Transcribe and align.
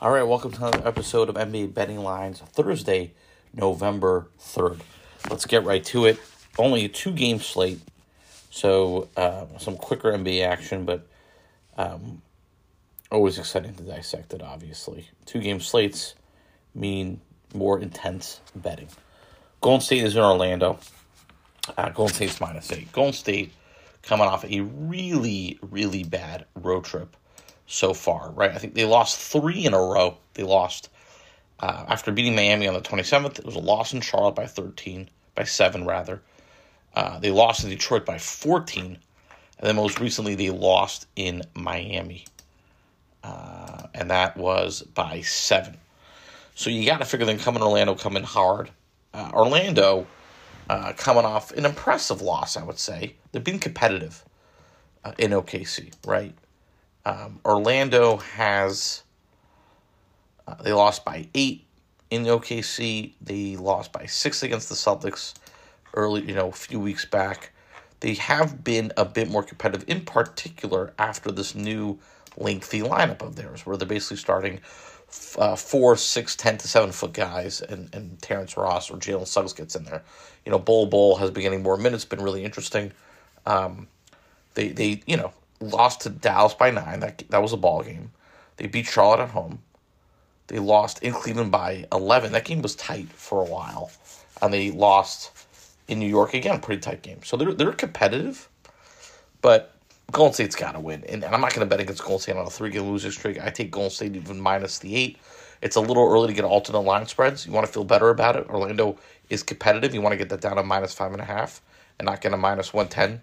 All 0.00 0.12
right, 0.12 0.22
welcome 0.22 0.52
to 0.52 0.58
another 0.58 0.86
episode 0.86 1.28
of 1.28 1.34
NBA 1.34 1.74
Betting 1.74 2.04
Lines, 2.04 2.38
Thursday, 2.38 3.14
November 3.52 4.28
3rd. 4.38 4.78
Let's 5.28 5.44
get 5.44 5.64
right 5.64 5.82
to 5.86 6.04
it. 6.04 6.20
Only 6.56 6.84
a 6.84 6.88
two 6.88 7.10
game 7.10 7.40
slate, 7.40 7.80
so 8.48 9.08
uh, 9.16 9.46
some 9.58 9.76
quicker 9.76 10.12
NBA 10.12 10.46
action, 10.46 10.84
but 10.84 11.04
um, 11.76 12.22
always 13.10 13.40
exciting 13.40 13.74
to 13.74 13.82
dissect 13.82 14.32
it, 14.34 14.40
obviously. 14.40 15.08
Two 15.26 15.40
game 15.40 15.58
slates 15.58 16.14
mean 16.76 17.20
more 17.52 17.80
intense 17.80 18.40
betting. 18.54 18.90
Golden 19.60 19.80
State 19.80 20.04
is 20.04 20.14
in 20.14 20.22
Orlando. 20.22 20.78
Uh, 21.76 21.88
Golden 21.88 22.14
State's 22.14 22.40
minus 22.40 22.70
eight. 22.70 22.92
Golden 22.92 23.14
State 23.14 23.52
coming 24.02 24.28
off 24.28 24.44
a 24.44 24.60
really, 24.60 25.58
really 25.60 26.04
bad 26.04 26.44
road 26.54 26.84
trip 26.84 27.16
so 27.68 27.92
far, 27.94 28.30
right? 28.32 28.50
I 28.50 28.58
think 28.58 28.74
they 28.74 28.86
lost 28.86 29.18
three 29.18 29.64
in 29.64 29.74
a 29.74 29.78
row. 29.78 30.16
They 30.34 30.42
lost 30.42 30.88
uh, 31.60 31.84
after 31.86 32.10
beating 32.10 32.34
Miami 32.34 32.66
on 32.66 32.74
the 32.74 32.80
27th. 32.80 33.38
It 33.38 33.44
was 33.44 33.54
a 33.54 33.60
loss 33.60 33.92
in 33.92 34.00
Charlotte 34.00 34.34
by 34.34 34.46
13, 34.46 35.08
by 35.34 35.44
seven 35.44 35.84
rather. 35.84 36.22
Uh, 36.94 37.18
they 37.20 37.30
lost 37.30 37.62
in 37.62 37.70
Detroit 37.70 38.06
by 38.06 38.18
14, 38.18 38.86
and 38.86 38.98
then 39.60 39.76
most 39.76 40.00
recently 40.00 40.34
they 40.34 40.50
lost 40.50 41.06
in 41.14 41.42
Miami, 41.54 42.24
uh, 43.22 43.82
and 43.94 44.10
that 44.10 44.36
was 44.36 44.82
by 44.82 45.20
seven. 45.20 45.76
So 46.54 46.70
you 46.70 46.86
got 46.86 46.98
to 46.98 47.04
figure 47.04 47.26
them 47.26 47.38
coming 47.38 47.62
Orlando 47.62 47.94
coming 47.94 48.24
hard. 48.24 48.70
Uh, 49.12 49.30
Orlando 49.34 50.06
uh, 50.70 50.94
coming 50.96 51.26
off 51.26 51.52
an 51.52 51.66
impressive 51.66 52.22
loss, 52.22 52.56
I 52.56 52.64
would 52.64 52.78
say. 52.78 53.14
They've 53.30 53.44
been 53.44 53.58
competitive 53.58 54.24
uh, 55.04 55.12
in 55.18 55.32
OKC, 55.32 55.92
right? 56.06 56.34
Um, 57.08 57.40
Orlando 57.42 58.18
has 58.18 59.02
uh, 60.46 60.56
they 60.62 60.74
lost 60.74 61.06
by 61.06 61.26
eight 61.34 61.64
in 62.10 62.22
the 62.22 62.28
OKC. 62.28 63.12
They 63.22 63.56
lost 63.56 63.92
by 63.92 64.04
six 64.04 64.42
against 64.42 64.68
the 64.68 64.74
Celtics 64.74 65.32
early, 65.94 66.20
you 66.28 66.34
know, 66.34 66.48
a 66.48 66.52
few 66.52 66.78
weeks 66.78 67.06
back. 67.06 67.52
They 68.00 68.12
have 68.14 68.62
been 68.62 68.92
a 68.98 69.06
bit 69.06 69.30
more 69.30 69.42
competitive, 69.42 69.88
in 69.88 70.02
particular 70.02 70.92
after 70.98 71.32
this 71.32 71.54
new 71.54 71.98
lengthy 72.36 72.82
lineup 72.82 73.22
of 73.22 73.36
theirs, 73.36 73.64
where 73.64 73.78
they're 73.78 73.88
basically 73.88 74.18
starting 74.18 74.60
uh, 75.38 75.56
four, 75.56 75.96
six, 75.96 76.36
ten 76.36 76.58
to 76.58 76.68
seven 76.68 76.92
foot 76.92 77.14
guys, 77.14 77.62
and 77.62 77.88
and 77.94 78.20
Terrence 78.20 78.54
Ross 78.54 78.90
or 78.90 78.98
Jalen 78.98 79.26
Suggs 79.26 79.54
gets 79.54 79.74
in 79.74 79.84
there. 79.84 80.02
You 80.44 80.52
know, 80.52 80.58
Bol 80.58 80.84
Bol 80.84 81.16
has 81.16 81.30
been 81.30 81.42
getting 81.42 81.62
more 81.62 81.78
minutes, 81.78 82.04
been 82.04 82.20
really 82.20 82.44
interesting. 82.44 82.92
Um, 83.46 83.88
they 84.52 84.68
they 84.68 85.02
you 85.06 85.16
know 85.16 85.32
lost 85.60 86.02
to 86.02 86.10
Dallas 86.10 86.54
by 86.54 86.70
nine. 86.70 87.00
That 87.00 87.22
that 87.30 87.42
was 87.42 87.52
a 87.52 87.56
ball 87.56 87.82
game. 87.82 88.12
They 88.56 88.66
beat 88.66 88.86
Charlotte 88.86 89.20
at 89.20 89.30
home. 89.30 89.60
They 90.48 90.58
lost 90.58 91.02
in 91.02 91.12
Cleveland 91.12 91.52
by 91.52 91.86
eleven. 91.92 92.32
That 92.32 92.44
game 92.44 92.62
was 92.62 92.74
tight 92.76 93.08
for 93.08 93.42
a 93.42 93.44
while, 93.44 93.90
and 94.40 94.52
they 94.52 94.70
lost 94.70 95.32
in 95.88 95.98
New 95.98 96.08
York 96.08 96.34
again. 96.34 96.60
Pretty 96.60 96.80
tight 96.80 97.02
game. 97.02 97.20
So 97.22 97.36
they're 97.36 97.52
they're 97.52 97.72
competitive, 97.72 98.48
but 99.42 99.74
Golden 100.10 100.32
State's 100.32 100.56
got 100.56 100.72
to 100.72 100.80
win. 100.80 101.04
And, 101.08 101.22
and 101.22 101.34
I'm 101.34 101.40
not 101.40 101.54
going 101.54 101.66
to 101.66 101.70
bet 101.70 101.80
against 101.80 102.02
Golden 102.02 102.20
State 102.20 102.36
on 102.36 102.46
a 102.46 102.50
three 102.50 102.70
game 102.70 102.84
losing 102.84 103.10
streak. 103.10 103.42
I 103.42 103.50
take 103.50 103.70
Golden 103.70 103.90
State 103.90 104.16
even 104.16 104.40
minus 104.40 104.78
the 104.78 104.94
eight. 104.96 105.18
It's 105.60 105.76
a 105.76 105.80
little 105.80 106.08
early 106.08 106.28
to 106.28 106.32
get 106.32 106.44
alternate 106.44 106.80
line 106.80 107.06
spreads. 107.06 107.46
You 107.46 107.52
want 107.52 107.66
to 107.66 107.72
feel 107.72 107.84
better 107.84 108.10
about 108.10 108.36
it. 108.36 108.48
Orlando 108.48 108.96
is 109.28 109.42
competitive. 109.42 109.92
You 109.92 110.00
want 110.00 110.12
to 110.12 110.16
get 110.16 110.28
that 110.30 110.40
down 110.40 110.56
to 110.56 110.62
minus 110.62 110.94
five 110.94 111.12
and 111.12 111.20
a 111.20 111.24
half 111.24 111.60
and 111.98 112.06
not 112.06 112.20
get 112.20 112.32
a 112.32 112.36
minus 112.36 112.72
110 112.72 113.22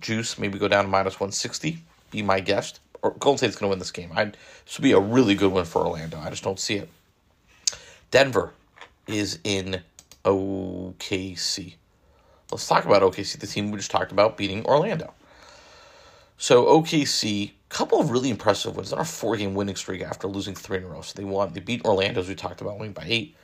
juice. 0.00 0.38
Maybe 0.38 0.58
go 0.58 0.68
down 0.68 0.84
to 0.84 0.90
minus 0.90 1.14
160. 1.14 1.78
Be 2.10 2.22
my 2.22 2.40
guest. 2.40 2.80
Or 3.02 3.12
Golden 3.12 3.38
State's 3.38 3.56
going 3.56 3.68
to 3.68 3.70
win 3.70 3.78
this 3.78 3.90
game. 3.90 4.10
I'd, 4.14 4.36
this 4.64 4.78
would 4.78 4.84
be 4.84 4.92
a 4.92 5.00
really 5.00 5.34
good 5.34 5.52
win 5.52 5.64
for 5.64 5.84
Orlando. 5.84 6.18
I 6.18 6.30
just 6.30 6.44
don't 6.44 6.60
see 6.60 6.76
it. 6.76 6.88
Denver 8.10 8.52
is 9.06 9.38
in 9.44 9.82
OKC. 10.24 11.74
Let's 12.50 12.66
talk 12.68 12.84
about 12.84 13.02
OKC, 13.02 13.38
the 13.38 13.46
team 13.46 13.70
we 13.70 13.78
just 13.78 13.90
talked 13.90 14.12
about 14.12 14.36
beating 14.36 14.64
Orlando. 14.66 15.14
So 16.36 16.66
OKC, 16.66 17.52
couple 17.72 18.00
of 18.00 18.10
really 18.10 18.28
impressive 18.28 18.76
wins. 18.76 18.90
They're 18.90 18.98
on 18.98 19.04
a 19.04 19.08
four 19.08 19.36
game 19.36 19.54
winning 19.54 19.76
streak 19.76 20.02
after 20.02 20.28
losing 20.28 20.54
three 20.54 20.76
in 20.76 20.84
a 20.84 20.86
row. 20.86 21.00
So 21.00 21.14
they 21.16 21.24
won. 21.24 21.52
They 21.52 21.60
beat 21.60 21.84
Orlando, 21.84 22.20
as 22.20 22.28
we 22.28 22.34
talked 22.34 22.60
about, 22.60 22.78
winning 22.78 22.92
by 22.92 23.04
eight. 23.06 23.34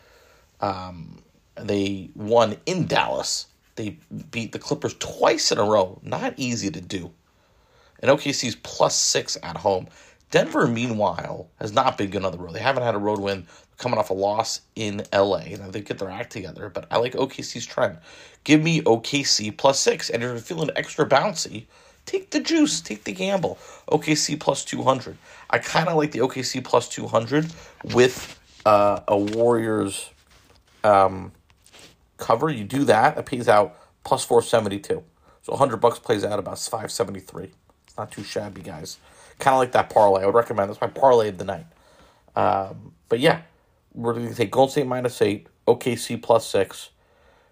Um, 0.60 1.22
they 1.56 2.10
won 2.14 2.56
in 2.66 2.86
Dallas. 2.86 3.46
They 3.78 3.96
beat 4.32 4.50
the 4.50 4.58
Clippers 4.58 4.94
twice 4.98 5.52
in 5.52 5.58
a 5.58 5.64
row. 5.64 6.00
Not 6.02 6.34
easy 6.36 6.68
to 6.68 6.80
do. 6.80 7.12
And 8.00 8.10
OKC's 8.10 8.56
plus 8.56 8.96
six 8.96 9.38
at 9.42 9.56
home. 9.56 9.86
Denver, 10.32 10.66
meanwhile, 10.66 11.48
has 11.60 11.72
not 11.72 11.96
been 11.96 12.10
good 12.10 12.24
on 12.24 12.32
the 12.32 12.38
road. 12.38 12.54
They 12.54 12.60
haven't 12.60 12.82
had 12.82 12.96
a 12.96 12.98
road 12.98 13.20
win 13.20 13.46
coming 13.78 13.98
off 13.98 14.10
a 14.10 14.14
loss 14.14 14.62
in 14.74 15.04
LA. 15.12 15.44
Now 15.58 15.70
they 15.70 15.80
get 15.80 15.98
their 15.98 16.10
act 16.10 16.32
together, 16.32 16.68
but 16.68 16.86
I 16.90 16.98
like 16.98 17.14
OKC's 17.14 17.64
trend. 17.64 17.98
Give 18.42 18.60
me 18.60 18.82
OKC 18.82 19.56
plus 19.56 19.78
six. 19.78 20.10
And 20.10 20.22
if 20.24 20.28
you're 20.28 20.38
feeling 20.38 20.70
extra 20.74 21.08
bouncy, 21.08 21.66
take 22.04 22.30
the 22.30 22.40
juice, 22.40 22.80
take 22.80 23.04
the 23.04 23.12
gamble. 23.12 23.58
OKC 23.88 24.38
plus 24.38 24.64
200. 24.64 25.16
I 25.50 25.58
kind 25.58 25.88
of 25.88 25.96
like 25.96 26.10
the 26.10 26.18
OKC 26.18 26.64
plus 26.64 26.88
200 26.88 27.46
with 27.94 28.38
uh, 28.66 29.00
a 29.06 29.16
Warriors 29.16 30.10
um, 30.82 31.30
cover. 32.18 32.50
You 32.50 32.64
do 32.64 32.84
that, 32.84 33.16
it 33.16 33.26
pays 33.26 33.48
out 33.48 33.76
plus 34.04 34.24
472. 34.24 35.02
So 35.42 35.52
100 35.52 35.78
bucks 35.78 35.98
plays 35.98 36.24
out 36.24 36.38
about 36.38 36.58
573. 36.58 37.52
It's 37.86 37.96
not 37.96 38.12
too 38.12 38.22
shabby, 38.22 38.60
guys. 38.60 38.98
Kind 39.38 39.54
of 39.54 39.58
like 39.58 39.72
that 39.72 39.88
parlay. 39.88 40.22
I 40.22 40.26
would 40.26 40.34
recommend 40.34 40.68
that's 40.68 40.80
my 40.80 40.88
parlay 40.88 41.28
of 41.28 41.38
the 41.38 41.44
night. 41.44 41.66
Um, 42.36 42.92
but 43.08 43.20
yeah, 43.20 43.42
we're 43.94 44.12
going 44.12 44.28
to 44.28 44.34
take 44.34 44.50
Golden 44.50 44.70
State 44.70 44.86
minus 44.86 45.22
8, 45.22 45.46
OKC 45.66 46.20
plus 46.20 46.46
6 46.48 46.90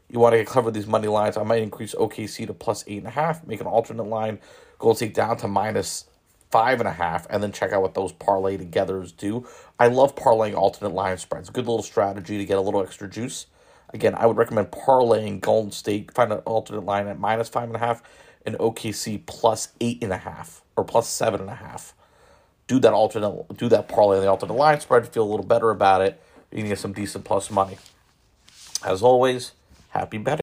you 0.08 0.20
want 0.20 0.34
to 0.34 0.44
cover 0.44 0.70
these 0.70 0.86
money 0.86 1.08
lines, 1.08 1.36
I 1.36 1.42
might 1.42 1.62
increase 1.62 1.94
OKC 1.94 2.46
to 2.46 2.54
plus 2.54 2.84
eight 2.86 2.98
and 2.98 3.06
a 3.06 3.10
half, 3.10 3.46
make 3.46 3.60
an 3.60 3.66
alternate 3.66 4.06
line, 4.06 4.38
Golden 4.78 4.96
State 4.96 5.14
down 5.14 5.36
to 5.38 5.48
minus 5.48 6.04
five 6.50 6.78
and 6.80 6.88
a 6.88 6.92
half, 6.92 7.26
and 7.28 7.42
then 7.42 7.50
check 7.50 7.72
out 7.72 7.82
what 7.82 7.94
those 7.94 8.12
parlay 8.12 8.56
togethers 8.56 9.16
do. 9.16 9.46
I 9.78 9.88
love 9.88 10.14
parlaying 10.14 10.54
alternate 10.54 10.94
line 10.94 11.18
spreads. 11.18 11.50
Good 11.50 11.66
little 11.66 11.82
strategy 11.82 12.38
to 12.38 12.44
get 12.44 12.56
a 12.56 12.60
little 12.60 12.82
extra 12.82 13.08
juice. 13.08 13.46
Again, 13.90 14.14
I 14.16 14.26
would 14.26 14.36
recommend 14.36 14.70
parlaying 14.70 15.40
Golden 15.40 15.72
State, 15.72 16.12
find 16.12 16.32
an 16.32 16.38
alternate 16.40 16.84
line 16.84 17.06
at 17.06 17.18
minus 17.18 17.48
five 17.48 17.68
and 17.68 17.76
a 17.76 17.78
half, 17.78 18.02
and 18.44 18.56
OKC 18.58 19.24
plus 19.26 19.68
eight 19.80 20.02
and 20.02 20.12
a 20.12 20.18
half 20.18 20.62
or 20.76 20.84
plus 20.84 21.08
seven 21.08 21.40
and 21.40 21.50
a 21.50 21.54
half. 21.54 21.94
Do 22.66 22.78
that 22.80 22.92
alternate, 22.92 23.56
do 23.56 23.68
that 23.68 23.88
parlay 23.88 24.16
on 24.16 24.22
the 24.22 24.30
alternate 24.30 24.54
line 24.54 24.80
spread. 24.80 25.08
Feel 25.08 25.24
a 25.24 25.30
little 25.30 25.46
better 25.46 25.70
about 25.70 26.02
it. 26.02 26.20
You 26.50 26.58
can 26.58 26.68
get 26.68 26.78
some 26.78 26.92
decent 26.92 27.24
plus 27.24 27.50
money. 27.50 27.78
As 28.84 29.02
always, 29.02 29.52
happy 29.90 30.18
betting. 30.18 30.34